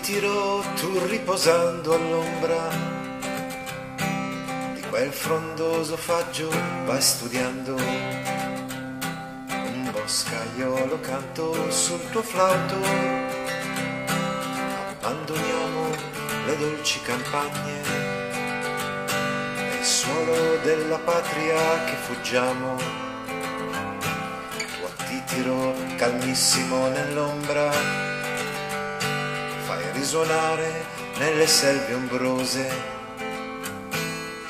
[0.00, 2.68] tiro tu riposando all'ombra
[4.74, 6.48] di quel frondoso faggio
[6.84, 7.76] vai studiando.
[9.46, 12.74] Un boscaiolo canto sul tuo flauto
[14.90, 15.90] abbandoniamo
[16.46, 17.80] le dolci campagne
[19.54, 22.76] nel suolo della patria che fuggiamo.
[24.56, 28.15] Tu a titiro calmissimo nell'ombra
[30.06, 30.84] risuonare
[31.18, 32.64] nelle selve ombrose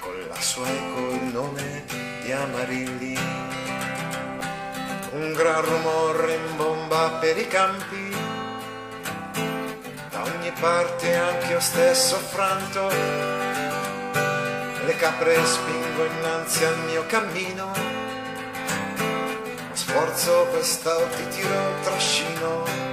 [0.00, 1.84] con la sua eco il nome
[2.22, 3.18] di Amarilli.
[5.10, 8.16] Un gran rumore in bomba per i campi,
[10.08, 12.88] da ogni parte anche io stesso affranto.
[14.86, 17.72] Le capre spingo innanzi al mio cammino,
[19.74, 22.91] sforzo quest'auti tiro trascino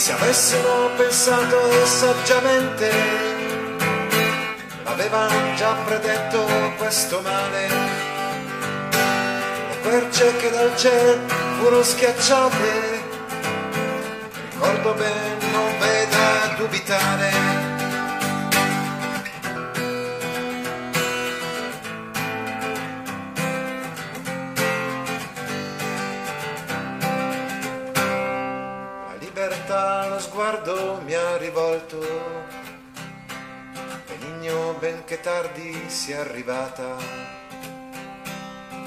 [0.00, 2.90] se avessero pensato saggiamente,
[4.82, 6.46] l'avevano già predetto
[6.78, 7.68] questo male.
[9.68, 11.20] Le querce che dal cielo
[11.58, 13.02] furono schiacciate,
[14.52, 17.59] ricordo bene, non veda dubitare.
[29.40, 31.98] Libertà lo sguardo mi ha rivolto.
[34.06, 36.94] Benigno benché tardi sia arrivata,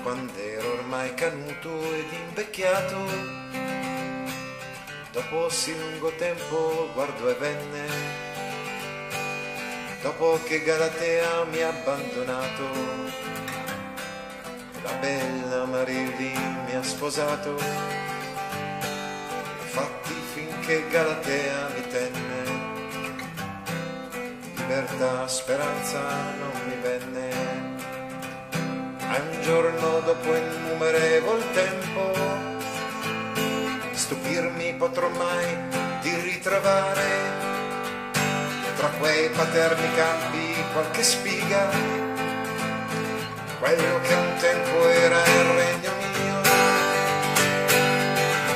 [0.03, 2.97] quando ero ormai canuto ed invecchiato.
[5.11, 7.85] Dopo sì lungo tempo guardo e venne,
[10.03, 12.63] dopo che Galatea mi ha abbandonato,
[14.83, 16.33] la bella Marilli
[16.65, 18.12] mi ha sposato
[20.63, 22.61] finché Galatea mi tenne.
[24.55, 25.99] Libertà, speranza
[26.39, 27.29] non mi venne.
[29.13, 32.13] E un giorno dopo innumerevol tempo,
[33.91, 35.45] stupirmi potrò mai
[36.01, 37.41] di ritrovare
[38.77, 41.69] tra quei paterni campi qualche spiga,
[43.59, 46.13] quello che un tempo era il regno mio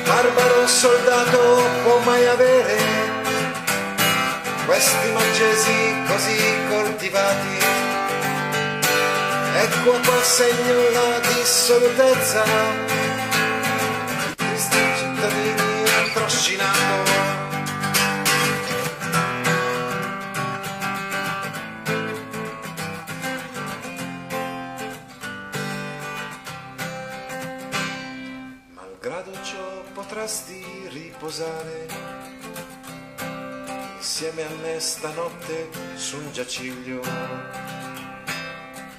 [0.08, 1.62] barbaro soldato
[2.08, 2.76] mai avere
[4.64, 6.38] questi maggesi così
[6.70, 7.56] coltivati.
[9.64, 12.44] Ecco qua segno la dissolutezza
[30.28, 31.86] potresti riposare.
[33.96, 37.00] Insieme a me stanotte su un giaciglio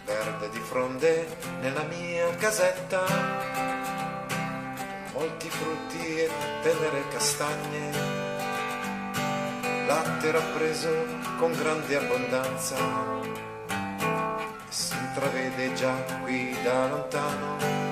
[0.05, 1.27] verde di fronde
[1.61, 3.05] nella mia casetta.
[5.13, 6.29] Molti frutti e
[6.63, 7.91] tenere castagne.
[9.85, 10.89] Latte rappreso
[11.37, 12.75] con grande abbondanza.
[14.69, 17.88] Si intravede già qui da lontano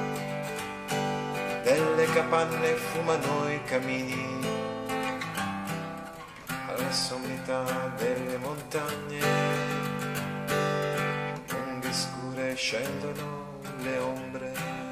[1.97, 4.45] delle capanne fumano i camini.
[6.67, 9.19] Alla sommità delle montagne
[11.49, 14.86] lunghe scure scendono le ombre